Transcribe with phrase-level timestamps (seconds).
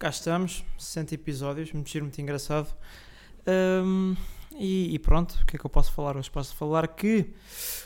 [0.00, 2.74] cá estamos, 60 episódios, muito giro, muito engraçado.
[3.46, 4.16] Um,
[4.52, 6.30] e, e, pronto, o que é que eu posso falar hoje?
[6.30, 7.34] Posso falar que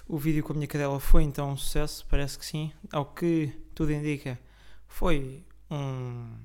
[0.06, 2.72] o vídeo com a minha cadela foi então um sucesso, parece que sim.
[2.92, 4.38] Ao que tudo indica,
[4.86, 6.36] foi um,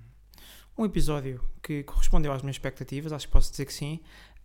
[0.76, 4.00] um episódio que correspondeu às minhas expectativas, acho que posso dizer que sim.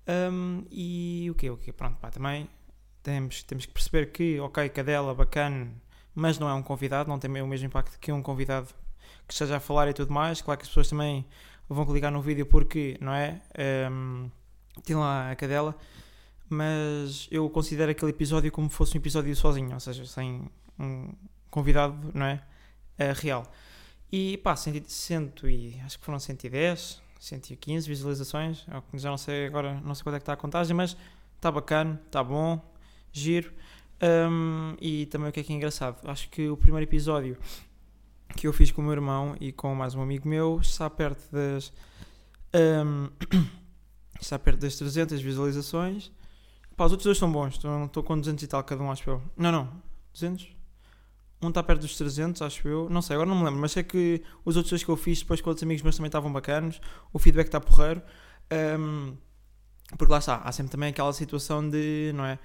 [0.06, 2.46] Um, e o que o que Pronto, pá, também
[3.02, 5.72] temos, temos que perceber que, ok, cadela, bacana,
[6.14, 8.68] mas não é um convidado, não tem o mesmo impacto que um convidado
[9.26, 10.40] que esteja a falar e tudo mais.
[10.40, 11.24] Claro que as pessoas também
[11.68, 13.40] vão clicar no vídeo porque, não é?
[13.90, 14.30] Um,
[14.82, 15.76] tem lá a cadela,
[16.48, 20.48] mas eu considero aquele episódio como se fosse um episódio sozinho, ou seja, sem
[20.78, 21.12] um
[21.50, 22.42] convidado, não é?
[22.98, 23.44] é real.
[24.10, 29.80] E pá, cento e, acho que foram 110, 115 visualizações, é já não sei agora,
[29.84, 30.96] não sei quanto é que está a contagem, mas
[31.36, 32.60] está bacana, está bom,
[33.12, 33.52] giro.
[34.02, 37.38] Um, e também o que é que é engraçado, acho que o primeiro episódio
[38.36, 41.30] que eu fiz com o meu irmão e com mais um amigo meu está perto
[41.30, 41.72] das
[42.54, 43.08] um,
[44.20, 46.10] está perto das 300 visualizações.
[46.76, 49.08] Pá, os outros dois são bons, estou, estou com 200 e tal cada um, acho
[49.08, 49.22] eu.
[49.36, 49.82] Não, não,
[50.12, 50.54] 200?
[51.42, 52.88] Um está perto dos 300, acho eu.
[52.88, 55.20] Não sei, agora não me lembro, mas sei que os outros dois que eu fiz
[55.20, 56.80] depois com outros amigos meus também estavam bacanos.
[57.12, 58.02] O feedback está porreiro.
[58.78, 59.16] Um,
[59.98, 62.38] porque lá está, há sempre também aquela situação de, não é?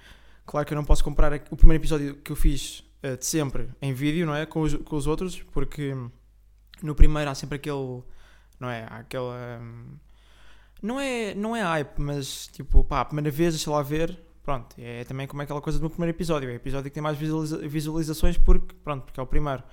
[0.46, 3.70] Claro que eu não posso comprar o primeiro episódio que eu fiz uh, de sempre
[3.82, 4.46] em vídeo, não é?
[4.46, 5.96] Com os, com os outros, porque
[6.82, 8.04] no primeiro há sempre aquele,
[8.60, 8.86] não é?
[8.90, 9.60] Há aquela.
[9.62, 9.98] Um,
[10.82, 14.76] não é, não é hype, mas tipo, pá, a primeira vez, deixa lá ver, pronto,
[14.80, 17.18] é também como é aquela coisa do primeiro episódio, é o episódio que tem mais
[17.18, 19.64] visualiza visualizações porque, pronto, porque é o primeiro.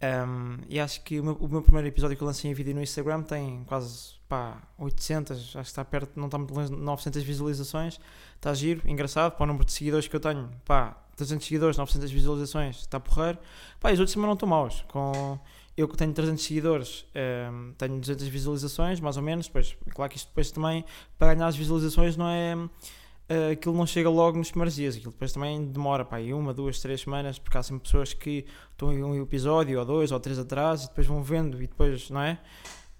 [0.00, 2.74] Um, e acho que o meu, o meu, primeiro episódio que eu lancei em vídeo
[2.74, 6.76] no Instagram tem quase, pá, 800, acho que está perto, não está muito longe de
[6.76, 8.00] 900 visualizações,
[8.36, 12.10] está giro, engraçado, para o número de seguidores que eu tenho, pá, 300 seguidores, 900
[12.10, 13.38] visualizações, está porreiro.
[13.80, 15.38] Pá, os outros também não estão maus, com
[15.76, 19.46] eu que tenho 300 seguidores, um, ehm, tenho 200 visualizações, mais ou menos.
[19.46, 20.84] Depois, claro que isto depois também,
[21.16, 22.56] para ganhar as visualizações, não é.
[22.56, 26.80] Uh, aquilo não chega logo nos primeiros dias, aquilo depois também demora pá, uma, duas,
[26.80, 30.38] três semanas, porque há sempre pessoas que estão em um episódio, ou dois, ou três
[30.38, 32.38] atrás, e depois vão vendo, e depois, não é?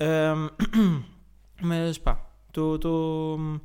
[0.01, 1.05] Um, ehm,
[1.63, 3.61] mas pá, estou.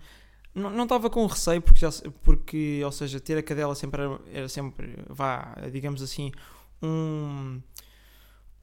[0.56, 1.90] Não estava com receio, porque, já,
[2.22, 6.32] porque, ou seja, ter a cadela sempre era, era sempre, vá, digamos assim,
[6.82, 7.60] um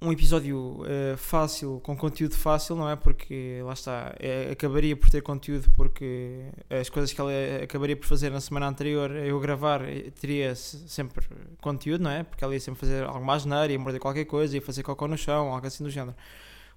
[0.03, 2.97] um episódio uh, fácil, com conteúdo fácil, não é?
[2.97, 7.31] Porque lá está, é, acabaria por ter conteúdo, porque as coisas que ela
[7.62, 11.27] acabaria por fazer na semana anterior, eu gravar, eh, teria sempre
[11.61, 12.22] conteúdo, não é?
[12.22, 15.07] Porque ela ia sempre fazer algo mais na ia morder qualquer coisa, ia fazer cocô
[15.07, 16.17] no chão, algo assim do género.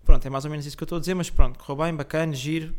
[0.03, 1.95] Pronto, é mais ou menos isso que eu estou a dizer, mas pronto, correu bem,
[1.95, 2.75] bacana, giro.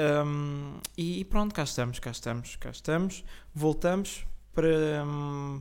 [0.00, 3.24] Um, e pronto, cá estamos, cá estamos, cá estamos.
[3.54, 5.04] Voltamos para.
[5.04, 5.60] Um,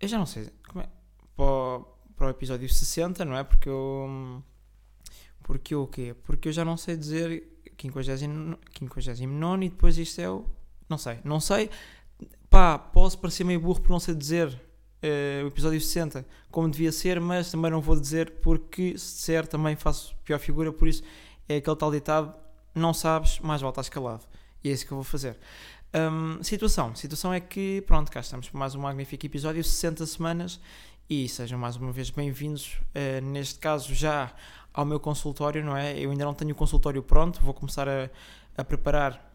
[0.00, 0.50] eu já não sei.
[0.68, 0.88] Como é?
[1.36, 1.84] Para,
[2.16, 3.44] para o episódio 60, não é?
[3.44, 4.42] Porque eu.
[5.42, 6.14] Porque o quê?
[6.22, 7.48] Porque eu já não sei dizer
[7.78, 10.44] 59 e depois isto é o.
[10.88, 11.70] Não sei, não sei.
[12.50, 16.92] Pá, posso parecer meio burro por não sei dizer uh, o episódio 60 como devia
[16.92, 21.02] ser, mas também não vou dizer porque se disser também faço pior figura, por isso
[21.48, 22.34] é aquele tal ditado:
[22.74, 24.24] não sabes, mais volta a escalado.
[24.62, 25.36] E é isso que eu vou fazer.
[25.94, 30.58] Um, situação: situação é que, pronto, cá estamos para mais um magnífico episódio, 60 semanas
[31.08, 34.32] e sejam mais uma vez bem-vindos, uh, neste caso já
[34.72, 35.98] ao meu consultório, não é?
[35.98, 38.08] Eu ainda não tenho o consultório pronto, vou começar a,
[38.56, 39.30] a preparar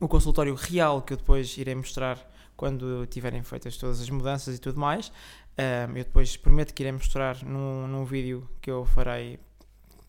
[0.00, 2.18] o consultório real que eu depois irei mostrar
[2.56, 5.12] quando tiverem feitas todas as mudanças e tudo mais.
[5.56, 9.38] eu depois prometo que irei mostrar num, num vídeo que eu farei,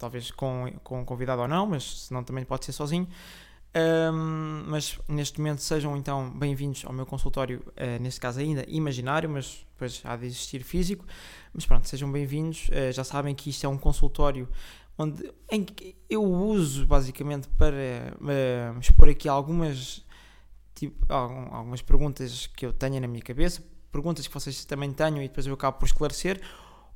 [0.01, 3.07] talvez com, com um convidado ou não, mas senão também pode ser sozinho.
[3.73, 9.29] Um, mas neste momento sejam então bem-vindos ao meu consultório, uh, neste caso ainda imaginário,
[9.29, 11.06] mas depois há de existir físico.
[11.53, 12.67] Mas pronto, sejam bem-vindos.
[12.69, 14.50] Uh, já sabem que isto é um consultório
[14.97, 20.03] onde, em que eu uso basicamente para uh, expor aqui algumas,
[20.73, 25.28] tipo, algumas perguntas que eu tenho na minha cabeça, perguntas que vocês também tenham e
[25.28, 26.41] depois eu acabo por esclarecer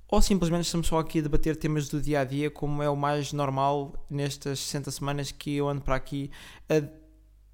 [0.08, 2.96] ou simplesmente estamos só aqui a debater temas do dia a dia, como é o
[2.96, 6.30] mais normal nestas 60 semanas que eu ando para aqui
[6.70, 6.84] a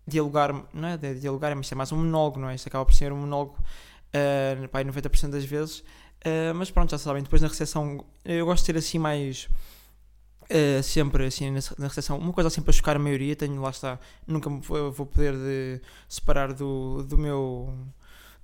[0.06, 2.56] dialogar, não é a dialogar, mas é mais um monólogo, não é?
[2.56, 6.98] Isto acaba por ser um monólogo uh, pá, 90% das vezes, uh, mas pronto, já
[6.98, 9.48] sabem, depois na recepção eu gosto de ter assim mais.
[10.50, 13.98] Uh, sempre assim na recepção, uma coisa assim para chocar a maioria, tenho lá está,
[14.28, 17.74] nunca vou, vou poder de separar do, do meu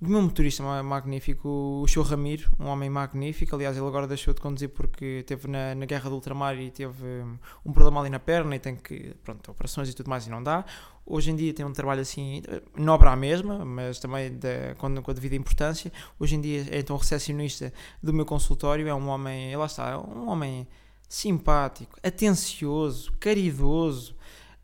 [0.00, 1.48] do meu motorista magnífico,
[1.82, 3.56] o Show Ramiro, um homem magnífico.
[3.56, 7.04] Aliás, ele agora deixou de conduzir porque esteve na, na guerra do ultramar e teve
[7.04, 10.30] um, um problema ali na perna e tem que, pronto, operações e tudo mais e
[10.30, 10.64] não dá.
[11.04, 12.42] Hoje em dia tem um trabalho assim,
[12.76, 15.90] nobre à mesma, mas também de, com, com a devida importância.
[16.20, 20.28] Hoje em dia é então recepcionista do meu consultório, é um homem, lá está, um
[20.28, 20.68] homem
[21.08, 24.14] simpático, atencioso, caridoso,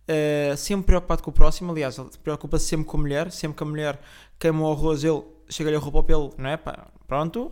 [0.09, 1.73] uh, sempre preocupado com o próximo.
[1.73, 3.31] Aliás, ele preocupa-se sempre com a mulher.
[3.31, 4.01] Sempre que a mulher
[4.39, 6.57] queima o arroz, ele chega-lhe a roupa ao pelo, não é?
[6.57, 7.47] Pá, pronto.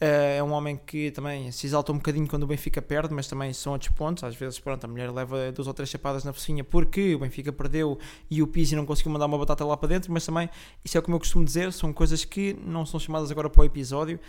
[0.00, 3.26] Uh, é um homem que também se exalta um bocadinho quando o Benfica perde, mas
[3.28, 4.24] também são outros pontos.
[4.24, 7.52] Às vezes, pronto, a mulher leva duas ou três chapadas na focinha porque o Benfica
[7.52, 7.98] perdeu
[8.30, 10.50] e o Pizzi não conseguiu mandar uma batata lá para dentro, mas também,
[10.84, 13.64] isso é como eu costumo dizer, são coisas que não são chamadas agora para o
[13.64, 14.20] episódio.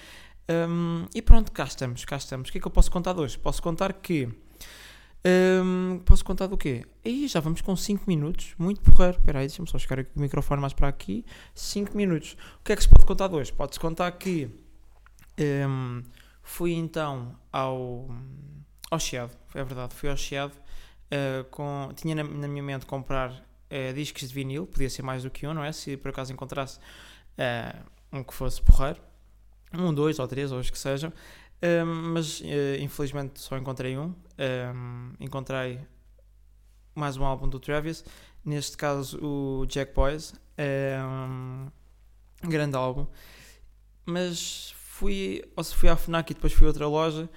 [0.50, 2.50] Um, e pronto, cá estamos, cá estamos.
[2.50, 3.38] O que é que eu posso contar de hoje?
[3.38, 4.30] Posso contar que.
[5.26, 6.86] Um, posso contar do quê?
[7.04, 9.18] Aí já vamos com 5 minutos, muito porreiro.
[9.18, 11.26] Espera aí, deixa-me só chegar o microfone mais para aqui.
[11.54, 12.38] 5 minutos.
[12.60, 13.52] O que é que se pode contar de hoje?
[13.52, 14.50] Pode-se contar que
[15.68, 16.04] um,
[16.42, 18.10] fui então ao,
[18.90, 20.54] ao Chiado, é verdade, fui ao Chiado.
[21.08, 25.24] Uh, com, tinha na, na, minha mente comprar uh, discos de vinil, podia ser mais
[25.24, 25.72] do que um, não é?
[25.72, 29.00] Se por acaso encontrasse uh, um que fosse porreiro
[29.74, 31.12] um, dois ou três, ou os que sejam,
[31.62, 32.44] um, mas uh,
[32.80, 34.14] infelizmente só encontrei um.
[34.74, 35.14] um.
[35.20, 35.80] Encontrei
[36.96, 38.04] mais um álbum do Travis,
[38.44, 40.34] neste caso o Jack Boys,
[42.44, 43.06] um grande álbum,
[44.04, 47.30] mas fui, ou se fui à FNAC e depois fui a outra loja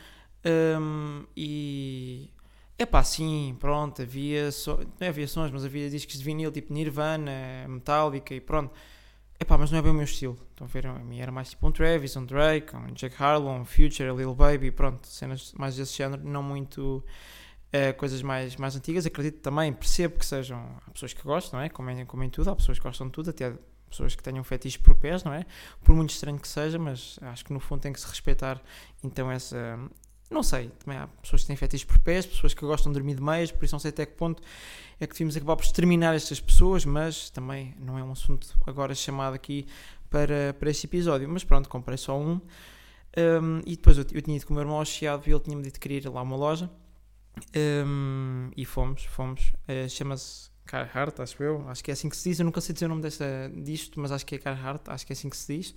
[0.45, 2.31] um, e
[2.79, 6.73] é pá, sim, pronto, havia, so, não havia sons, mas havia discos de vinil tipo
[6.73, 8.73] Nirvana, Metallica e pronto.
[9.43, 10.39] Epá, mas não é bem o meu estilo.
[10.51, 10.87] Estão a ver?
[10.87, 14.13] A mim era mais tipo um Travis, um Drake, um Jack Harlow, um Future, a
[14.13, 17.03] Lil Baby, pronto, cenas mais desse género, não muito
[17.73, 19.07] uh, coisas mais, mais antigas.
[19.07, 21.71] Acredito também, percebo que sejam há pessoas que gostam, não é?
[21.71, 23.55] Como em, como em tudo, há pessoas que gostam de tudo, até
[23.89, 25.47] pessoas que tenham fetiche por pés, não é?
[25.83, 28.61] Por muito estranho que seja, mas acho que no fundo tem que se respeitar
[29.03, 29.79] então essa,
[30.31, 33.17] não sei, também há pessoas que têm fetiches por pés, pessoas que gostam de dormir
[33.17, 34.41] de meias, por isso não sei até que ponto
[35.01, 38.95] é que devíamos acabar por exterminar estas pessoas, mas também não é um assunto agora
[38.95, 39.67] chamado aqui
[40.11, 41.29] para, para este episódio.
[41.29, 42.41] Mas pronto, comprei só um.
[43.17, 45.41] um e depois eu, eu, tinha ido com o meu irmão ao Chiado e ele
[45.41, 46.71] tinha-me dito que ir lá uma loja.
[47.57, 49.53] Um, e fomos, fomos.
[49.69, 51.67] Uh, Chama-se Carhartt, acho eu.
[51.69, 52.41] Acho que é assim que se diz.
[52.41, 55.13] Eu nunca sei dizer o nome desta, disto, mas acho que é Carhartt, acho que
[55.13, 55.75] é assim que se diz.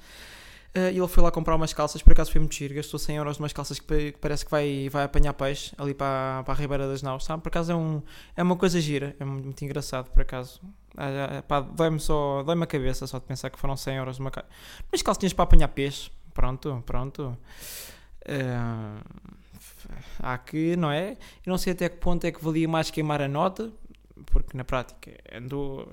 [0.75, 3.39] E ele foi lá comprar umas calças, por acaso foi muito giro, gastou 100 euros
[3.39, 7.03] umas calças que, parece que vai, vai apanhar peixe ali para, para a Ribeira das
[7.03, 7.43] Naus, sabe?
[7.43, 8.01] Por acaso é, um,
[8.35, 10.59] é uma coisa gira, é muito, muito engraçado, por acaso.
[10.93, 14.49] Uh, dói-me só, dói-me a cabeça só de pensar que foram 100 euros uma calça.
[14.91, 17.37] Mas calcinhas para apanhar peixe, pronto, pronto.
[18.27, 19.03] Uh,
[20.19, 21.11] há que, não é?
[21.45, 23.71] Eu não sei até que ponto é que valia mais queimar a nota,
[24.25, 25.87] porque na prática andou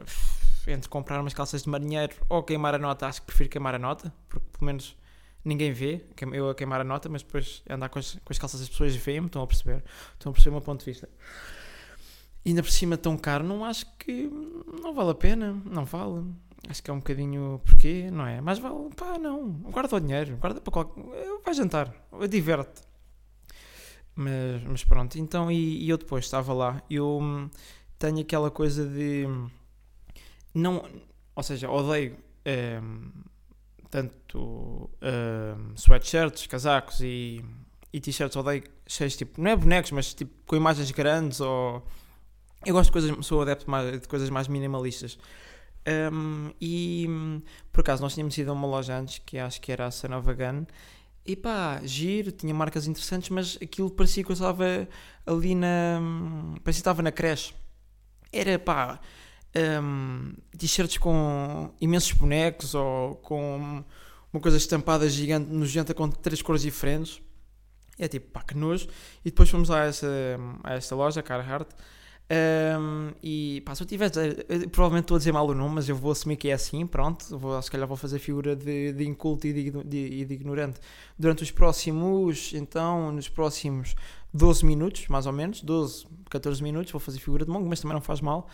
[0.67, 3.79] entre comprar umas calças de marinheiro ou queimar a nota, acho que prefiro queimar a
[3.79, 4.97] nota, porque pelo menos
[5.43, 8.61] ninguém vê eu a queimar a nota, mas depois andar com as, com as calças
[8.61, 11.09] as pessoas veem-me, estão a perceber, estão a perceber o meu ponto de vista.
[12.45, 14.31] E ainda por cima tão caro, não acho que
[14.83, 16.25] não vale a pena, não vale.
[16.69, 18.41] Acho que é um bocadinho porquê, não é?
[18.41, 21.03] Mas vale, pá, não, guarda o dinheiro, guarda para qualquer.
[21.45, 21.93] Vai jantar,
[22.29, 22.83] diverte.
[24.15, 27.49] Mas, mas pronto, então e, e eu depois estava lá, eu hum,
[27.99, 29.27] tenho aquela coisa de
[30.55, 30.85] não,
[31.35, 33.11] ou seja, odeio ehm,
[33.91, 34.89] tanto
[35.77, 37.45] sweatshirts, casacos e,
[37.93, 41.85] e t-shirts, odeio cheios tipo, não é bonecos, mas tipo com imagens grandes ou
[42.65, 43.67] eu gosto de coisas, sou adepto
[44.01, 45.19] de coisas mais minimalistas.
[46.13, 47.09] Um, e
[47.73, 50.35] por acaso nós tínhamos ido a uma loja antes que acho que era a Sanova
[50.35, 50.67] Gun
[51.25, 54.89] e pá, giro, tinha marcas interessantes, mas aquilo parecia que eu estava
[55.27, 56.01] ali na.
[56.65, 57.55] parecia que estava na creche.
[58.33, 59.01] Era pá,
[59.57, 63.85] um, t-shirts com imensos bonecos ou com
[64.33, 67.21] uma coisa estampada gigante, nojenta com três cores diferentes.
[67.99, 68.89] É tipo, pá, que nojo.
[69.25, 70.07] E depois fomos a essa,
[70.65, 71.71] a essa loja, Carhartt.
[72.33, 73.89] Um, e pá, se eu
[74.49, 76.87] eu, provavelmente estou a dizer mal o nome, mas eu vou assumir que é assim.
[76.87, 80.79] Pronto, vou, se calhar vou fazer figura de, de inculto e de, de, de ignorante
[81.19, 83.97] durante os próximos, então, nos próximos
[84.33, 86.93] 12 minutos, mais ou menos, 12, 14 minutos.
[86.93, 88.49] Vou fazer figura de mongo, mas também não faz mal.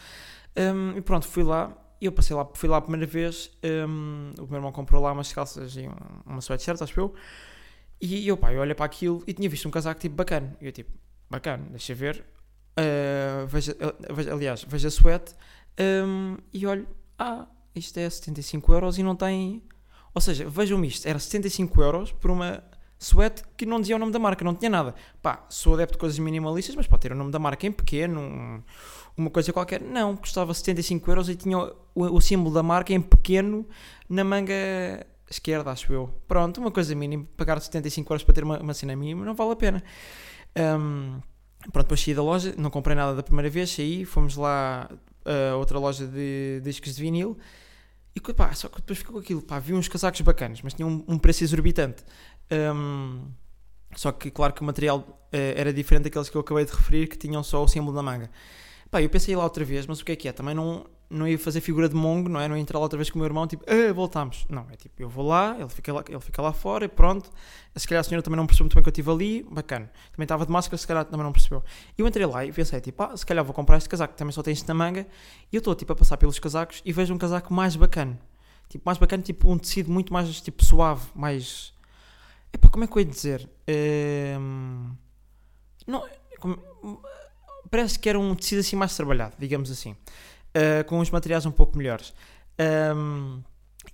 [0.56, 1.76] Um, e pronto, fui lá.
[2.00, 3.50] Eu passei lá, fui lá a primeira vez.
[3.62, 5.86] Um, o meu irmão comprou lá umas calças e
[6.24, 7.14] uma sweatshirt, acho eu.
[8.00, 10.56] E eu, pá, eu olhei para aquilo e tinha visto um casaco tipo bacana.
[10.62, 10.90] E eu, tipo,
[11.30, 12.24] bacana, deixa ver.
[12.78, 15.34] Uh, veja, uh, veja, aliás, veja sweat.
[15.78, 16.86] Um, e olho,
[17.18, 19.62] ah, isto é 75 euros e não tem.
[20.14, 22.62] Ou seja, vejam-me isto, era 75 euros por uma
[22.98, 24.94] sweat que não dizia o nome da marca, não tinha nada.
[25.22, 28.20] Pá, sou adepto de coisas minimalistas, mas pode ter o nome da marca em pequeno,
[28.20, 28.62] um,
[29.16, 29.80] uma coisa qualquer.
[29.80, 33.66] Não, custava 75 euros e tinha o, o, símbolo da marca em pequeno
[34.08, 34.54] na manga
[35.30, 36.10] esquerda, acho eu.
[36.26, 37.26] Pronto, uma coisa mínima.
[37.36, 39.82] Pagar 75 euros para ter uma, uma cena mínima não vale a pena.
[40.58, 41.20] Um,
[41.72, 44.88] pronto, depois saí da loja, não comprei nada da primeira vez, saí, fomos lá
[45.24, 47.36] a outra loja de discos de vinil.
[48.14, 51.14] E pá, só que depois ficou aquilo, pá, vi uns casacos bacanas, mas tinham um,
[51.14, 52.02] um preço exorbitante.
[52.50, 53.30] Um,
[53.94, 57.08] Só que, claro que o material eh, era diferente daqueles que eu acabei de referir,
[57.08, 58.30] que tinham só o símbolo da manga.
[58.90, 60.32] Pá, eu pensei lá outra vez, mas o que é que é?
[60.32, 62.48] Também não, não ia fazer figura de mongo, não é?
[62.48, 64.44] Não ia entrar lá outra vez com o meu irmão, tipo, ah, voltamos.
[64.48, 67.30] Não, é tipo, eu vou lá, ele fica lá, ele fica lá fora e pronto.
[67.74, 69.90] Se calhar a senhora também não percebeu muito bem que eu estive ali, bacana.
[70.12, 71.62] Também estava de máscara, se calhar também não percebeu.
[71.96, 74.32] E eu entrei lá e pensei, tipo, ah, se calhar vou comprar este casaco, também
[74.32, 75.06] só tem isto na manga.
[75.52, 78.18] E eu estou, tipo, a passar pelos casacos e vejo um casaco mais bacana.
[78.68, 81.72] Tipo, mais bacana, tipo, um tecido muito mais, tipo, suave, mais...
[82.52, 83.48] Epá, como é que eu ia dizer?
[83.66, 84.92] Ehm,
[85.86, 86.02] Não...
[86.40, 86.58] como-
[87.70, 89.96] Parece que era um tecido assim mais trabalhado, digamos assim.
[90.56, 92.14] Uh, com os materiais um pouco melhores.
[92.96, 93.42] Um,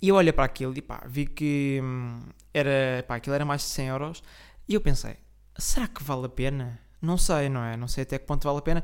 [0.01, 2.21] e eu olhei para aquilo e pá, vi que hum,
[2.53, 4.23] era, pá, aquilo era mais de 100 euros.
[4.67, 5.17] E eu pensei,
[5.57, 6.79] será que vale a pena?
[7.01, 7.75] Não sei, não é?
[7.75, 8.83] Não sei até que ponto vale a pena.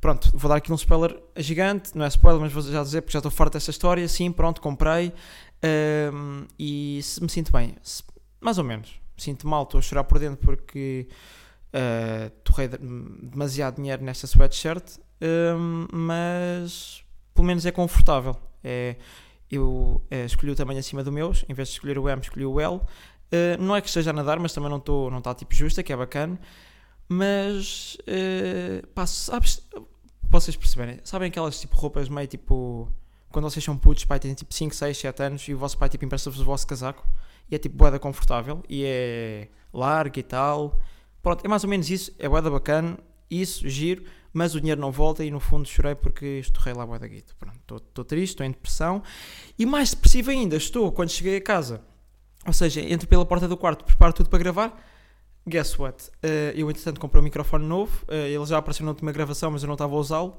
[0.00, 3.12] Pronto, vou dar aqui um spoiler gigante, não é spoiler, mas vou já dizer porque
[3.12, 4.08] já estou farto desta história.
[4.08, 5.12] Sim, pronto, comprei
[6.12, 8.02] um, e se me sinto bem, se-
[8.40, 8.90] mais ou menos.
[9.16, 11.06] Me sinto mal, estou a chorar por dentro porque
[11.74, 14.98] uh, torrei de- demasiado dinheiro nesta sweatshirt,
[15.56, 18.36] um, mas pelo menos é confortável.
[18.62, 18.96] É,
[19.50, 22.46] eu eh, escolhi o tamanho acima do meus, em vez de escolher o M, escolhi
[22.46, 22.80] o L.
[23.32, 25.82] Eh, não é que esteja a nadar, mas também não está não tá, tipo justa,
[25.82, 26.38] que é bacana.
[27.08, 29.66] Mas, eh, pá, sabes,
[30.22, 32.88] vocês perceberem, sabem aquelas tipo roupas meio tipo,
[33.30, 35.88] quando vocês são putos, pai, têm tipo 5, 6, 7 anos e o vosso pai
[35.88, 37.04] tipo empresta-vos o vosso casaco
[37.50, 40.78] e é tipo boeda confortável e é largo e tal.
[41.22, 42.96] Pronto, é mais ou menos isso, é boeda bacana,
[43.28, 46.86] isso, giro, mas o dinheiro não volta e no fundo chorei porque estorrei lá a
[46.86, 47.34] boeda guito.
[47.36, 49.02] Pronto, estou triste, estou em depressão
[49.58, 51.82] e mais depressivo ainda estou quando cheguei a casa.
[52.46, 54.86] Ou seja, entro pela porta do quarto, preparo tudo para gravar.
[55.46, 56.10] Guess what?
[56.22, 58.04] Eh, eu, entretanto, comprei um microfone novo.
[58.08, 60.38] eh, ele já apareceu na última gravação, mas eu não estava a usá-lo.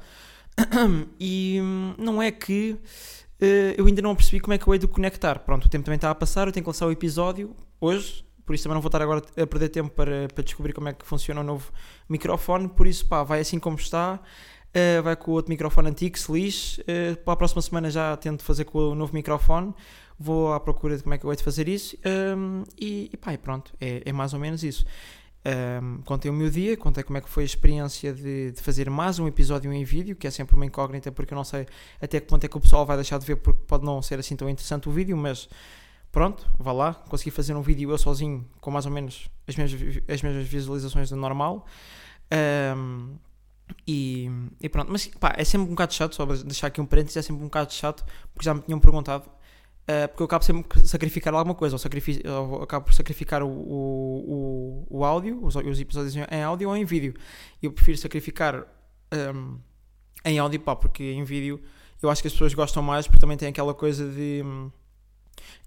[1.20, 2.78] e hum, não é que
[3.40, 5.40] eh, eu ainda não percebi como é que eu hei de conectar.
[5.40, 6.48] Pronto, o tempo também está a passar.
[6.48, 8.26] Eu tenho que lançar o episódio hoje.
[8.52, 10.94] Por isso também não vou estar agora a perder tempo para, para descobrir como é
[10.94, 11.72] que funciona o novo
[12.10, 12.68] microfone.
[12.68, 14.20] Por isso, pá, vai assim como está.
[14.74, 16.84] eh, vai com o outro microfone antigo, se lixe.
[16.86, 19.74] Eh, para a próxima semana já tento fazer com o novo microfone
[20.20, 21.98] vou à procura de como é que eu hei de fazer isso
[22.38, 24.86] um, e, e pá, e pronto, é, é mais ou menos isso.
[25.82, 28.90] Um, contei o meu dia, contei como é que foi a experiência de, de fazer
[28.90, 31.66] mais um episódio em vídeo, que é sempre uma incógnita porque eu não sei
[32.02, 34.20] até que ponto é que o pessoal vai deixar de ver porque pode não ser
[34.20, 35.48] assim tão interessante o vídeo, mas
[36.12, 40.04] pronto, vá lá, consegui fazer um vídeo eu sozinho com mais ou menos as mesmas,
[40.08, 41.66] as mesmas visualizações do normal.
[42.78, 43.16] Um,
[43.88, 47.18] e, e pronto, mas pá, é sempre um bocado chato, só deixar aqui um parênteses,
[47.18, 48.04] é sempre um bocado chato
[48.34, 49.30] porque já me tinham perguntado
[49.82, 53.42] Uh, porque eu acabo sempre por sacrificar alguma coisa, ou, sacrifi ou acabo por sacrificar
[53.42, 57.16] o, o, o, o áudio, os, os, episódios em áudio ou em vídeo.
[57.62, 58.64] Eu prefiro sacrificar
[59.12, 59.58] um,
[60.24, 61.60] em áudio, pá, porque em vídeo
[62.02, 64.44] eu acho que as pessoas gostam mais, porque também tem aquela coisa de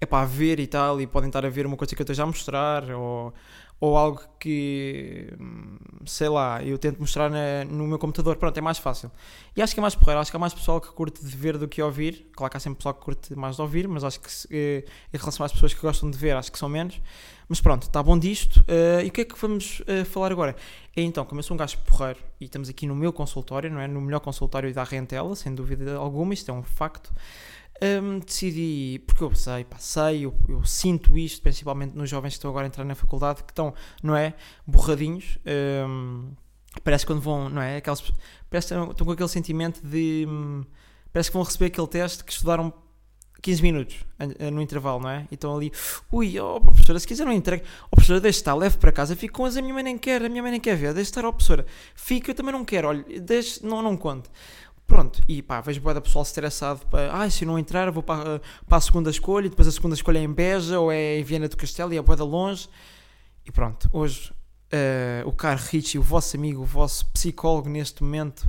[0.01, 2.23] é pá, ver e tal, e podem estar a ver uma coisa que eu esteja
[2.23, 3.33] a mostrar, ou,
[3.81, 5.33] ou algo que
[6.07, 9.11] sei lá, eu tento mostrar na, no meu computador, pronto, é mais fácil.
[9.57, 11.57] E acho que é mais porreiro, acho que há mais pessoal que curte de ver
[11.59, 12.31] do que ouvir.
[12.35, 15.17] Claro que há sempre pessoal que curte mais de ouvir, mas acho que eh, em
[15.17, 17.01] relação às pessoas que gostam de ver, acho que são menos.
[17.49, 18.61] Mas pronto, está bom disto.
[18.61, 20.57] Uh, e o que é que vamos uh, falar agora?
[20.97, 23.81] É então, como eu sou um gajo porreiro e estamos aqui no meu consultório, não
[23.81, 23.87] é?
[23.87, 27.13] No melhor consultório da Rentela, sem dúvida alguma, isto é um facto.
[27.85, 32.37] Um, decidi, porque eu sei, pá, sei, eu, eu, sinto isto, principalmente nos jovens que
[32.37, 34.35] estão agora a entrar na faculdade, que estão, não é,
[34.67, 35.39] borradinhos,
[35.87, 36.31] um,
[36.83, 38.01] parece que quando vão, não é, aquelas,
[38.49, 40.65] parece que estão com aquele sentimento de, um,
[41.13, 42.73] parece que vão receber aquele teste que estudaram
[43.43, 43.97] 15 minutos
[44.51, 45.27] no intervalo, não é?
[45.31, 45.71] E estão ali,
[46.11, 49.35] ui, oh, professora, se quiser não entregue, oh, professora, deixe estar, leve para casa, fico
[49.35, 51.27] com as, a minha mãe nem quer, a minha mãe nem quer ver, deixe estar,
[51.27, 54.31] oh, professora, fica, eu também não quero, olha, deixe, não, não conte.
[54.87, 58.41] Pronto, e pá, vejo boa da pessoal estressado para, ah, se não entrar, vou para,
[58.69, 61.25] para a segunda escolha, e depois a segunda escolha é em Beja ou é em
[61.25, 62.69] Viena do Castelo e é boa da longe.
[63.47, 64.31] E pronto, hoje
[64.75, 68.47] uh, o caro Richie, o vosso amigo, o vosso psicólogo neste momento,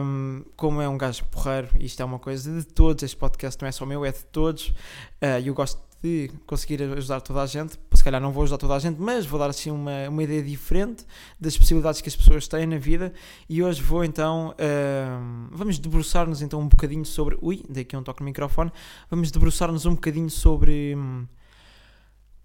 [0.00, 3.68] um, como é um gajo porreiro, isto é uma coisa de todos, este podcast não
[3.68, 7.46] é só meu, é de todos, uh, e eu gosto de conseguir ajudar toda a
[7.46, 7.78] gente.
[7.92, 10.42] Se calhar não vou ajudar toda a gente, mas vou dar assim uma, uma ideia
[10.42, 11.04] diferente
[11.38, 13.12] das possibilidades que as pessoas têm na vida.
[13.48, 14.50] E hoje vou então.
[14.50, 17.36] Uh, vamos debruçar-nos então um bocadinho sobre.
[17.42, 18.72] Ui, dei aqui um toque no microfone.
[19.10, 20.94] Vamos debruçar-nos um bocadinho sobre.
[20.96, 21.26] Hum,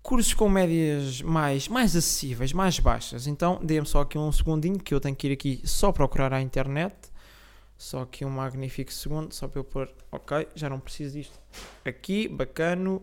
[0.03, 3.25] cursos com médias mais, mais acessíveis, mais baixas.
[3.25, 6.41] Então, dê-me só aqui um segundinho que eu tenho que ir aqui só procurar à
[6.41, 6.93] internet.
[7.77, 9.89] Só aqui um magnífico segundo, só para eu pôr.
[10.11, 11.39] Ok, já não preciso disto.
[11.83, 13.01] Aqui, bacano.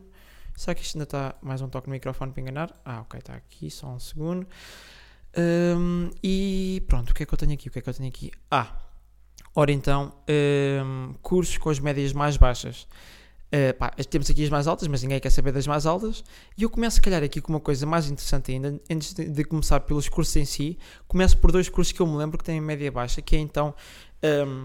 [0.62, 2.73] Será que isto ainda está mais um toque no microfone para enganar?
[2.85, 4.47] Ah, ok, está aqui, só um segundo.
[5.37, 7.66] Um, e pronto, o que é que eu tenho aqui?
[7.66, 8.31] O que é que eu tenho aqui?
[8.49, 8.73] Ah,
[9.57, 10.14] ora então,
[10.85, 12.87] um, cursos com as médias mais baixas.
[13.52, 16.23] Uh, pá, temos aqui as mais altas, mas ninguém quer saber das mais altas.
[16.57, 18.81] E eu começo, se calhar, aqui com uma coisa mais interessante ainda.
[18.88, 20.78] Antes de, de começar pelos cursos em si,
[21.09, 23.75] começo por dois cursos que eu me lembro que têm média baixa, que é então.
[24.23, 24.64] Um,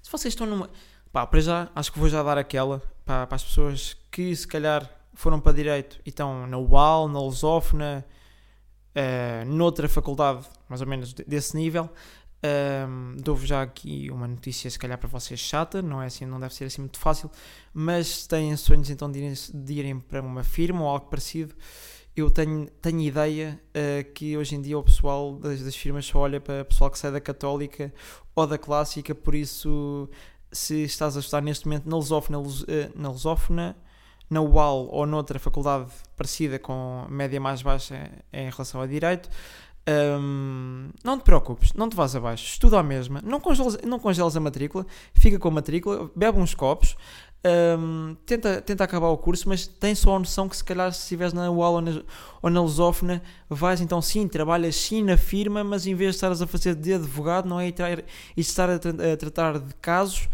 [0.00, 0.70] se vocês estão numa.
[1.12, 5.01] Pá, para já, acho que vou já dar aquela para as pessoas que se calhar
[5.14, 8.04] foram para Direito e estão na UAL, na Lusófona,
[8.96, 11.90] uh, noutra faculdade, mais ou menos desse nível.
[12.44, 16.40] Um, Dou-vos já aqui uma notícia, se calhar para vocês chata, não é assim, não
[16.40, 17.30] deve ser assim muito fácil,
[17.72, 21.54] mas têm sonhos então de irem, de irem para uma firma ou algo parecido,
[22.16, 26.18] eu tenho, tenho ideia uh, que hoje em dia o pessoal das, das, firmas só
[26.18, 27.94] olha para o pessoal que sai da Católica
[28.34, 30.10] ou da Clássica, por isso,
[30.50, 32.54] se estás a estudar neste momento na Lusófona, uh,
[32.96, 33.76] na Lusófona,
[34.32, 39.28] na UAL ou noutra faculdade parecida com média mais baixa em relação a Direito,
[39.88, 44.34] um, não te preocupes, não te vás abaixo, estuda a mesma, não congeles, não congeles
[44.34, 46.96] a matrícula, fica com a matrícula, bebe uns copos,
[47.78, 51.00] um, tenta, tenta acabar o curso, mas tem só a noção que se calhar se
[51.00, 52.02] estiveres na UAL ou na,
[52.40, 53.20] ou na Lusófona,
[53.50, 56.94] vais então sim, trabalhas sim na firma, mas em vez de estares a fazer de
[56.94, 57.68] advogado, não é?
[57.68, 57.74] E,
[58.36, 60.28] e estar a, a tratar de casos,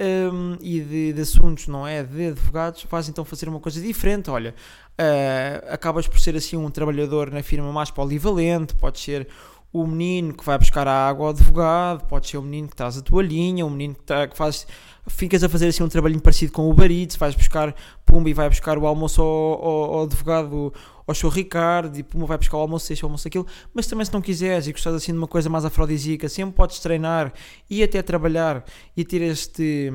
[0.00, 2.02] um, e de, de, assuntos, não é?
[2.02, 4.30] De advogados, faz então fazer uma coisa diferente.
[4.30, 4.54] Olha,
[4.98, 9.28] uh, acabas por ser assim um trabalhador na firma mais polivalente, pode ser
[9.72, 12.96] o menino que vai buscar a água ao advogado, pode ser o menino que traz
[12.96, 14.66] a toalhinha, o menino que, tá, que faz.
[15.08, 17.72] Ficas a fazer assim um trabalhinho parecido com o Uber vais buscar
[18.04, 20.74] pumba e vai buscar o almoço ao, ao, ao advogado
[21.06, 24.04] ao show Ricardo e puma vai buscar o almoço este, o almoço aquilo, mas também
[24.04, 27.32] se não quiseres e gostares assim de uma coisa mais afrodisíaca, sempre podes treinar
[27.70, 28.64] e até trabalhar
[28.96, 29.92] e ter este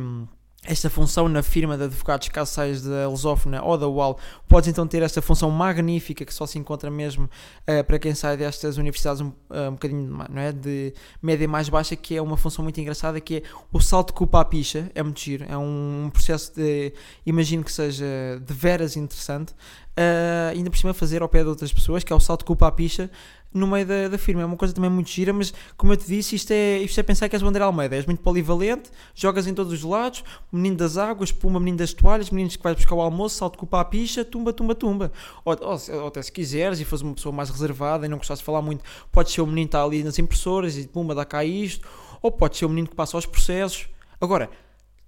[0.63, 4.85] esta função na firma de advogados caso saias da Lusófona ou da UAL, podes então
[4.85, 9.21] ter esta função magnífica que só se encontra mesmo uh, para quem sai destas universidades
[9.21, 12.79] um, uh, um bocadinho não é, de média mais baixa, que é uma função muito
[12.79, 16.93] engraçada, que é o salto culpa à picha, é muito giro, é um, processo de,
[17.25, 18.05] imagino que seja
[18.39, 22.15] de veras interessante, uh, ainda por cima fazer ao pé de outras pessoas, que é
[22.15, 23.09] o salto culpa à picha,
[23.53, 24.41] no meio da, da firma.
[24.41, 27.03] É uma coisa também muito gira, mas como eu te disse, isto é, isto é
[27.03, 27.95] pensar que és o André Almeida.
[27.95, 32.29] És muito polivalente, jogas em todos os lados, menino das águas, puma, menino das toalhas,
[32.29, 35.11] meninos que vais buscar o almoço, salto com a picha, tumba, tumba, tumba.
[35.43, 38.39] Ou, ou, ou, até se quiseres e fores uma pessoa mais reservada e não gostares
[38.39, 41.25] de falar muito, podes ser o menino que está ali nas impressoras e pumba, dá
[41.25, 41.87] cá isto.
[42.21, 43.87] Ou podes ser o menino que passa aos processos.
[44.19, 44.49] Agora,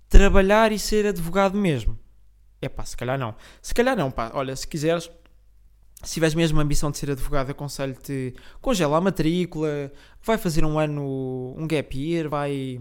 [0.10, 1.98] trabalhar e ser advogado mesmo.
[2.62, 3.36] É pá, se calhar não.
[3.62, 4.32] Se calhar não, pá.
[4.34, 5.12] Olha, se quiseres
[6.04, 10.78] se tiveres mesmo a ambição de ser advogado, aconselho-te congela a matrícula, vai fazer um
[10.78, 12.80] ano, um gap year, vai.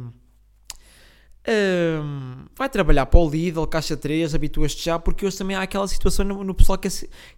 [1.48, 5.88] Um, vai trabalhar para o Lidl, Caixa 3, habituas-te já, porque hoje também há aquela
[5.88, 6.90] situação no, no pessoal que é,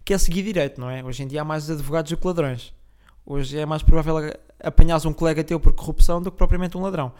[0.03, 1.03] que é seguir direito, não é?
[1.03, 2.73] Hoje em dia há mais advogados do que ladrões.
[3.25, 7.13] Hoje é mais provável apanhares um colega teu por corrupção do que propriamente um ladrão.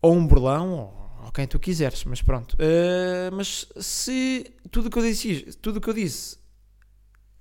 [0.00, 2.54] Ou um burlão, ou, ou quem tu quiseres, mas pronto.
[2.54, 6.41] Uh, mas se tudo o que eu disse, tudo que eu disse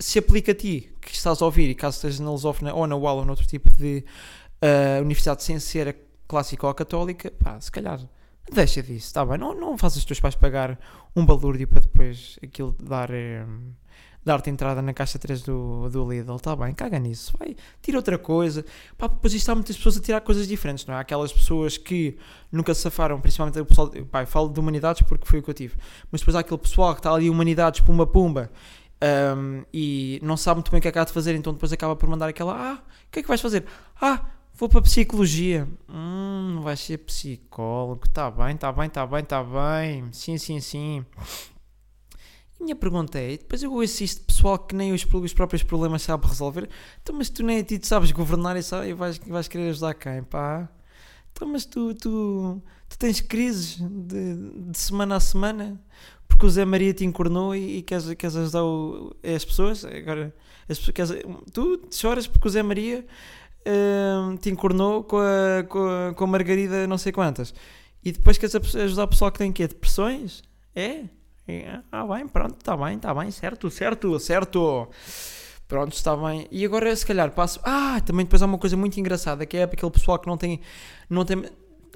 [0.02, 2.96] se aplica a ti, que estás a ouvir, e caso estejas na Lusófona ou na
[2.96, 4.04] UAL ou noutro tipo de
[4.62, 5.96] uh, universidade sem ser a
[6.28, 8.00] clássica ou a católica, pá, se calhar
[8.52, 9.38] deixa disso, está bem?
[9.38, 10.80] Não, não fazes os teus pais pagar
[11.16, 13.12] um balúrdio para depois aquilo dar.
[13.12, 13.74] Um,
[14.24, 18.18] dar-te entrada na caixa 3 do, do Lidl, está bem, caga nisso, vai, tira outra
[18.18, 18.64] coisa,
[18.98, 21.00] pá, depois isto há muitas pessoas a tirar coisas diferentes, não é?
[21.00, 22.18] Aquelas pessoas que
[22.52, 25.54] nunca se safaram, principalmente o pessoal, pá, falo de humanidades porque foi o que eu
[25.54, 25.76] tive,
[26.12, 28.52] mas depois há aquele pessoal que está ali, humanidades, pumba pumba,
[29.02, 31.74] um, e não sabe muito bem o que é que há de fazer, então depois
[31.74, 33.66] acaba por mandar aquela: Ah, o que é que vais fazer?
[34.00, 35.68] Ah, vou para psicologia.
[35.90, 38.02] Hum, vais ser psicólogo.
[38.06, 40.10] Está bem, está bem, está bem, está bem.
[40.12, 41.06] Sim, sim, sim.
[42.60, 46.28] Minha pergunta é: depois eu ouço isto pessoal que nem os, os próprios problemas sabe
[46.28, 46.70] resolver.
[47.02, 49.96] Então, mas tu nem a ti sabes governar e, sabe, e vais, vais querer ajudar
[49.96, 50.24] quem?
[50.24, 50.70] Pá.
[51.32, 54.36] Então, mas tu, tu, tu tens crises de,
[54.70, 55.82] de semana a semana
[56.32, 59.84] porque o Zé Maria te encornou e, e queres, queres ajudar o, as pessoas.
[59.86, 60.34] Agora,
[60.70, 61.12] as queres,
[61.54, 63.06] tu choras porque o Zé Maria
[63.67, 67.54] uh, te encornou com a, com, a, com a Margarida não sei quantas.
[68.04, 69.67] E depois queres ajudar o pessoal que tem quê?
[69.67, 70.41] Depressões?
[70.76, 71.04] É?
[71.48, 71.80] é?
[71.91, 74.89] Ah, bem, pronto, está bem, está bem, certo, certo, certo.
[75.67, 76.48] Pronto, está bem.
[76.52, 77.60] E agora, se calhar, passo.
[77.63, 80.60] Ah, também depois há uma coisa muito engraçada que é aquele pessoal que não tem.
[81.10, 81.46] Não tem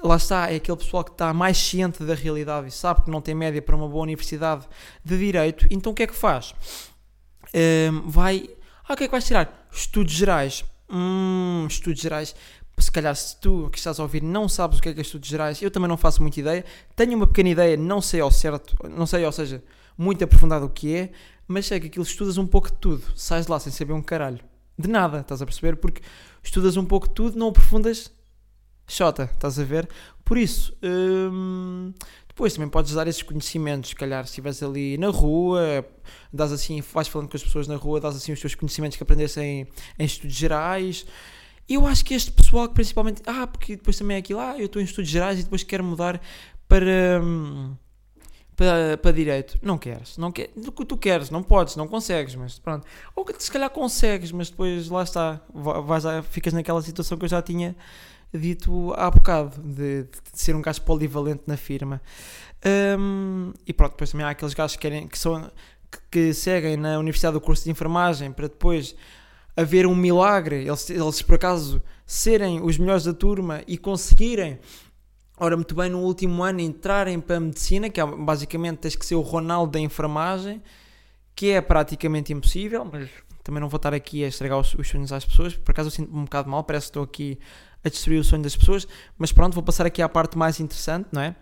[0.08, 3.22] lá está, é aquele pessoal que está mais ciente da realidade e sabe que não
[3.22, 4.66] tem média para uma boa universidade
[5.04, 6.54] de Direito, então o que é que faz?
[7.54, 8.50] Um, vai.
[8.88, 9.68] Ah, o que é que vais tirar?
[9.72, 10.66] Estudos gerais.
[10.90, 12.36] Hum, estudos gerais.
[12.78, 15.02] Se calhar, se tu que estás a ouvir não sabes o que é que é
[15.02, 16.66] estudos gerais, eu também não faço muita ideia.
[16.96, 19.64] Tenho uma pequena ideia, não sei ao certo, não sei, ou seja,
[19.98, 21.12] muito aprofundado o que é,
[21.48, 23.04] mas sei que aquilo estudas um pouco de tudo.
[23.16, 24.40] Sais de lá sem saber um caralho.
[24.78, 25.78] De nada, estás a perceber?
[25.78, 26.02] Porque
[26.44, 28.12] estudas um pouco de tudo, não aprofundas
[28.88, 29.90] Xota, estás a ver?
[30.24, 31.94] Por isso, hum,
[32.28, 35.86] Depois também podes dar esses conhecimentos, se calhar, se estiveres ali na rua,
[36.34, 39.04] dás assim, vais falando com as pessoas na rua, dás assim os teus conhecimentos que
[39.04, 39.66] aprendeste em,
[39.98, 41.06] em estudos gerais.
[41.68, 44.66] Eu acho que este pessoal que principalmente, ah, porque depois também é aquilo, ah, eu
[44.66, 46.22] estou em estudos gerais e depois quero mudar
[46.68, 47.22] para.
[47.24, 47.74] Hum,
[48.56, 49.58] para, para direito.
[49.62, 50.50] Não queres, não quer,
[50.88, 52.88] tu queres, não podes, não consegues, mas pronto.
[53.16, 57.30] Ou que se calhar consegues, mas depois lá está, vais, ficas naquela situação que eu
[57.30, 57.76] já tinha
[58.38, 62.02] dito há bocado, de, de ser um gajo polivalente na firma.
[63.00, 65.52] Um, e pronto, depois também há aqueles gajos que, querem, que, são,
[65.92, 68.96] que, que seguem na Universidade do curso de enfermagem para depois
[69.56, 74.60] haver um milagre, eles, eles por acaso serem os melhores da turma e conseguirem
[75.38, 79.06] Ora, muito bem, no último ano entrarem para a medicina, que é basicamente tens que
[79.06, 80.64] ser o Ronaldo da enfermagem,
[81.36, 83.10] que é praticamente impossível, mas
[83.44, 85.92] também não vou estar aqui a estragar os, os sonhos às pessoas, por acaso eu
[85.92, 87.38] sinto-me um bocado mal, parece que estou aqui
[87.86, 91.08] a destruir o sonho das pessoas, mas pronto, vou passar aqui à parte mais interessante,
[91.12, 91.36] não é?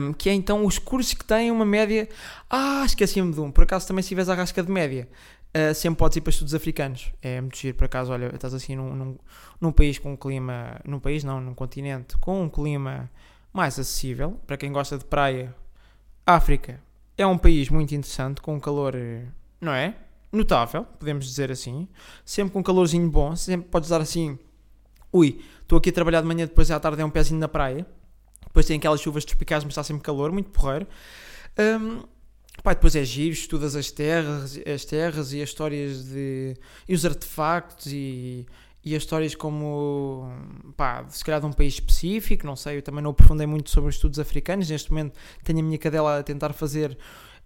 [0.00, 2.08] Um, que é então os cursos que têm uma média.
[2.48, 5.06] Ah, esqueci-me de um, por acaso também se tiveres a rasca de média,
[5.54, 7.12] uh, sempre podes ir para estudos africanos.
[7.20, 9.18] É muito giro, por acaso, olha, estás assim num, num,
[9.60, 10.80] num, país com um clima.
[10.84, 13.10] Num país, não, num continente com um clima
[13.52, 14.40] mais acessível.
[14.46, 15.54] Para quem gosta de praia,
[16.24, 16.80] África
[17.16, 18.94] é um país muito interessante, com um calor,
[19.60, 19.94] não é?
[20.32, 21.88] Notável, podemos dizer assim.
[22.24, 24.38] Sempre com um calorzinho bom, sempre podes dar assim.
[25.12, 27.86] Ui, estou aqui a trabalhar de manhã, depois à tarde é um pezinho na praia.
[28.46, 30.86] Depois tem aquelas chuvas tropicais, mas está sempre calor, muito porreiro.
[31.58, 32.02] Um,
[32.62, 36.56] Pá, depois é giro, estudas as terras, as terras e as histórias de.
[36.88, 38.46] e os artefactos e,
[38.84, 40.28] e as histórias como.
[40.76, 43.90] pá, se calhar de um país específico, não sei, eu também não aprofundei muito sobre
[43.90, 44.68] os estudos africanos.
[44.68, 46.98] Neste momento tenho a minha cadela a tentar fazer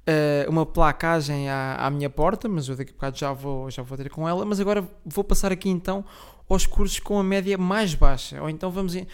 [0.09, 3.83] uh, uma placagem à, à minha porta, mas eu daqui a bocado já vou, já
[3.83, 4.46] vou ter com ela.
[4.46, 6.05] Mas agora vou passar aqui então
[6.53, 8.95] aos cursos com a média mais baixa, ou então vamos.
[8.95, 9.07] Em,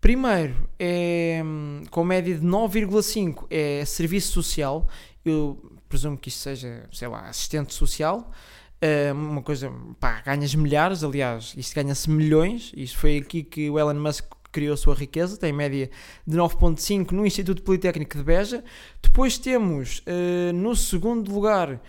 [0.00, 1.42] Primeiro, é,
[1.90, 4.86] com média de 9,5 é serviço social
[5.28, 8.30] eu presumo que isto seja, sei lá, assistente social,
[8.82, 13.78] uh, uma coisa, pá, ganhas milhares, aliás, isto ganha-se milhões, isto foi aqui que o
[13.78, 15.90] Elon Musk criou a sua riqueza, tem média
[16.26, 18.64] de 9.5 no Instituto Politécnico de Beja.
[19.02, 21.80] Depois temos, uh, no segundo lugar,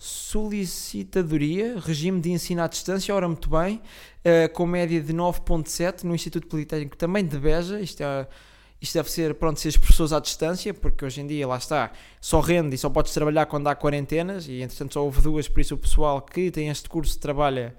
[0.00, 3.76] solicitadoria, regime de ensino à distância, ora muito bem,
[4.24, 8.26] uh, com média de 9.7 no Instituto Politécnico também de Beja, isto é
[8.80, 11.92] isto deve ser, pronto, ser as pessoas à distância, porque hoje em dia, lá está,
[12.18, 15.60] só rende e só podes trabalhar quando há quarentenas, e entretanto só houve duas, por
[15.60, 17.76] isso o pessoal que tem este curso trabalha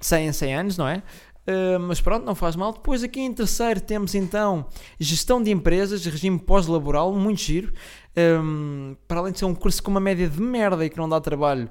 [0.00, 1.02] de 100 em 100 anos, não é?
[1.48, 2.72] Uh, mas pronto, não faz mal.
[2.72, 4.66] Depois aqui em terceiro temos então
[5.00, 7.72] gestão de empresas, regime pós-laboral, muito giro.
[8.16, 11.08] Um, para além de ser um curso com uma média de merda e que não
[11.08, 11.70] dá trabalho,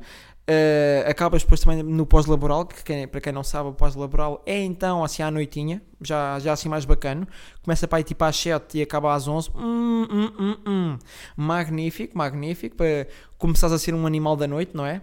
[0.49, 4.57] Uh, acabas depois também no pós-laboral, que quem, para quem não sabe, o pós-laboral é
[4.63, 7.27] então assim à noitinha, já, já assim mais bacana.
[7.61, 9.51] Começa para ir tipo às 7 e acaba às 11.
[9.53, 10.99] Hum, hum, hum, hum.
[11.35, 12.77] Magnífico, magnífico.
[12.77, 15.01] Para começares a ser um animal da noite, não é?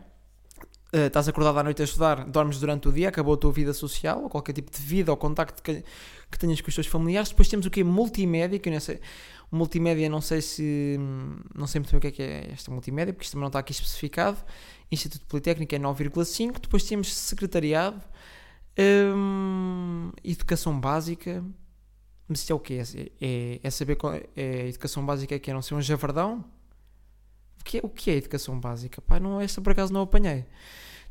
[0.95, 3.75] Uh, estás acordado à noite a estudar, dormes durante o dia, acabou a tua vida
[3.75, 5.83] social, ou qualquer tipo de vida ou contacto que,
[6.31, 7.31] que tenhas com os teus familiares.
[7.31, 7.83] Depois temos o que?
[7.83, 9.01] Multimédia, que eu não sei.
[9.51, 10.97] Multimédia, não sei se.
[11.53, 13.49] Não sei muito bem o que é, que é esta multimédia, porque isto também não
[13.49, 14.39] está aqui especificado.
[14.89, 16.61] Instituto Politécnico é 9,5.
[16.61, 18.01] Depois temos secretariado,
[18.79, 21.45] hum, educação básica.
[22.29, 22.81] Mas isto é o quê?
[22.81, 26.45] É, é, é saber qual, é educação básica que é não ser um javardão?
[27.61, 29.03] O que é, o que é educação básica?
[29.03, 30.45] Pá, não, esta por acaso não apanhei.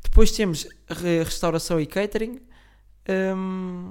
[0.04, 2.40] Depois temos restauração e catering.
[3.08, 3.90] Hum,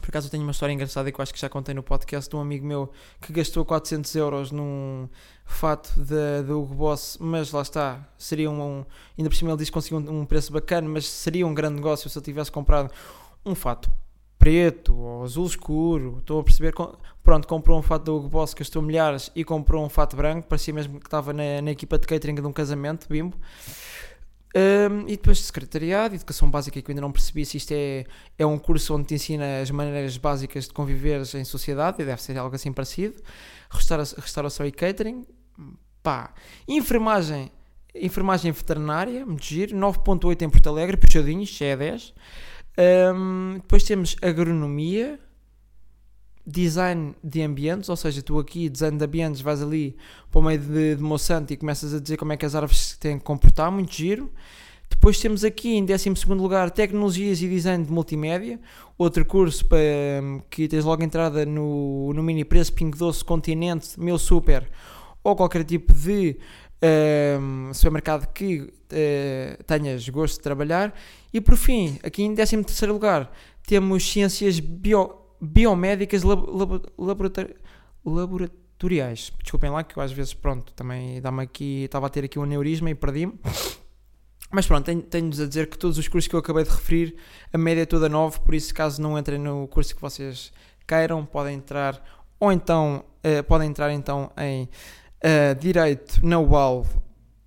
[0.00, 2.28] por acaso eu tenho uma história engraçada que eu acho que já contei no podcast
[2.28, 2.90] de um amigo meu
[3.20, 5.08] que gastou 400 euros num
[5.44, 8.84] fato da Hugo Boss, mas lá está, seria um,
[9.16, 11.76] ainda por cima ele disse que conseguiu um, um preço bacana, mas seria um grande
[11.76, 12.92] negócio se ele tivesse comprado
[13.44, 13.90] um fato
[14.42, 16.74] preto ou azul escuro, estou a perceber,
[17.22, 20.74] pronto, comprou um fato da Hugo Boss, gastou milhares e comprou um fato branco, parecia
[20.74, 23.36] mesmo que estava na, na equipa de catering de um casamento, bimbo.
[24.54, 28.04] Um, e depois de secretariado, educação básica, que eu ainda não percebi se isto é,
[28.38, 32.22] é um curso onde te ensina as maneiras básicas de conviver em sociedade, e deve
[32.22, 33.22] ser algo assim parecido.
[33.70, 35.26] Restaura, restauração e catering,
[36.02, 36.34] pá.
[36.68, 37.50] Enfermagem,
[37.94, 42.14] enfermagem veterinária, muito giro, 9.8 em Porto Alegre, puxadinhos, já é 10.
[43.14, 45.18] Um, depois temos agronomia,
[46.46, 49.96] design de ambientes, ou seja, tu aqui, design de ambientes, vais ali
[50.30, 52.96] para o meio de, de Monsanto e começas a dizer como é que as árvores
[52.96, 54.30] têm que comportar, muito giro.
[54.90, 58.60] Depois temos aqui em 12 lugar Tecnologias e Design de Multimédia,
[58.98, 59.80] outro curso para,
[60.50, 64.68] que tens logo entrada no, no mini preço Ping Doce, Continente, Meu Super
[65.24, 66.36] ou qualquer tipo de
[67.40, 70.94] um, supermercado que uh, tenhas gosto de trabalhar.
[71.32, 73.32] E por fim, aqui em 13 lugar,
[73.66, 77.56] temos Ciências Bio biomédicas, lab, lab, laboratório,
[78.78, 79.32] tutoriais.
[79.42, 82.42] Desculpem lá que eu às vezes, pronto, também dá-me aqui, estava a ter aqui um
[82.44, 83.34] aneurisma e perdi-me.
[84.50, 87.16] Mas pronto, tenho- tenho-vos a dizer que todos os cursos que eu acabei de referir,
[87.52, 90.52] a média é toda 9, por isso caso não entrem no curso que vocês
[90.86, 92.02] queiram, podem entrar,
[92.38, 94.68] ou então, eh, podem entrar então em
[95.22, 96.86] eh, Direito na UAL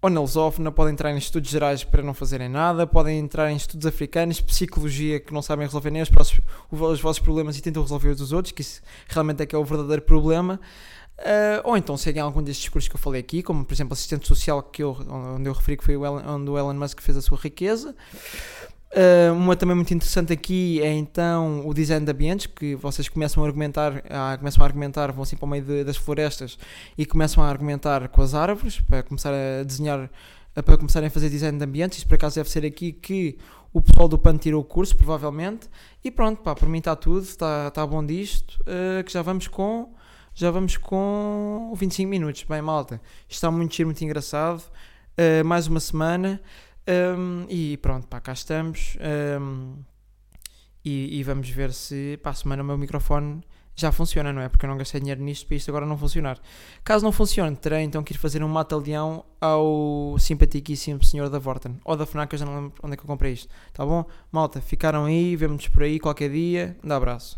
[0.01, 3.55] ou na Lusófona, podem entrar em estudos gerais para não fazerem nada, podem entrar em
[3.55, 7.81] estudos africanos, psicologia que não sabem resolver nem os, próximos- os vossos problemas e tentam
[7.81, 10.59] resolver os dos outros, que isso realmente é que é o verdadeiro problema.
[11.17, 14.27] Uh, ou então seguem algum destes cursos que eu falei aqui, como por exemplo assistente
[14.27, 17.17] social, que eu, onde eu referi que foi o Elon, onde o Elon Musk fez
[17.17, 17.95] a sua riqueza.
[18.95, 23.43] Uh, uma também muito interessante aqui é então o design de ambientes, que vocês começam
[23.43, 24.01] a argumentar,
[24.37, 26.57] começam a argumentar, vão assim para o meio de- das florestas
[26.97, 30.09] e começam a argumentar com as árvores para começar a desenhar,
[30.53, 31.97] para começarem a fazer design de ambientes.
[31.97, 33.37] Isto por acaso deve ser aqui que
[33.73, 35.67] o pessoal do PAN tirou o curso, provavelmente.
[36.01, 39.49] E pronto, pá, para mim está tudo, está, está bom disto, uh, que já vamos
[39.49, 39.93] com
[40.33, 42.43] já vamos com 25 minutos.
[42.43, 44.63] Bem, malta, está muito giro, muito engraçado.
[45.17, 46.41] Uh, mais uma semana.
[46.87, 48.97] Um, e pronto, pá, cá estamos.
[49.39, 49.75] Um,
[50.83, 53.41] e, e vamos ver se para a semana o meu microfone
[53.75, 54.47] já funciona, não é?
[54.47, 56.39] Porque eu não gastei dinheiro nisto para isto agora não funcionar.
[56.83, 61.77] Caso não funcione, terei então que ir fazer um mata-leão ao simpaticíssimo senhor da Vorten.
[61.83, 63.53] Ou da FNAC, eu já não lembro onde é que eu comprei isto.
[63.73, 64.05] Tá bom?
[64.31, 66.77] Malta, ficaram aí, vemo-nos por aí qualquer dia.
[66.83, 67.37] Um abraço.